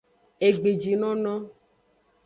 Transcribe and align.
Egbejinono. 0.47 1.33